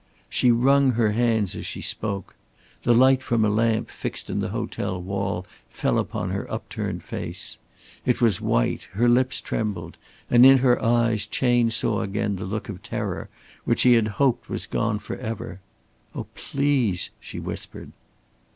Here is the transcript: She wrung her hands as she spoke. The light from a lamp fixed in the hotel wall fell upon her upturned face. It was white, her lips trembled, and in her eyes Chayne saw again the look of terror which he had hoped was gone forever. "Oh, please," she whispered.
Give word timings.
She 0.29 0.49
wrung 0.49 0.93
her 0.93 1.11
hands 1.11 1.55
as 1.55 1.67
she 1.67 1.79
spoke. 1.79 2.35
The 2.81 2.93
light 2.95 3.21
from 3.21 3.45
a 3.45 3.51
lamp 3.51 3.91
fixed 3.91 4.31
in 4.31 4.39
the 4.39 4.49
hotel 4.49 4.99
wall 4.99 5.45
fell 5.69 5.99
upon 5.99 6.31
her 6.31 6.51
upturned 6.51 7.03
face. 7.03 7.59
It 8.03 8.19
was 8.19 8.41
white, 8.41 8.87
her 8.93 9.07
lips 9.07 9.39
trembled, 9.39 9.97
and 10.27 10.43
in 10.43 10.57
her 10.57 10.81
eyes 10.83 11.27
Chayne 11.27 11.69
saw 11.69 12.01
again 12.01 12.37
the 12.37 12.45
look 12.45 12.67
of 12.67 12.81
terror 12.81 13.29
which 13.63 13.83
he 13.83 13.93
had 13.93 14.07
hoped 14.17 14.49
was 14.49 14.65
gone 14.65 14.97
forever. 14.97 15.59
"Oh, 16.15 16.25
please," 16.33 17.11
she 17.19 17.39
whispered. 17.39 17.91